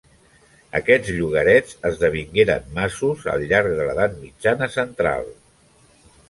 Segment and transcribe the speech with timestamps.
[0.77, 5.31] Aquests llogarets esdevingueren masos al llarg de l'edat mitjana central.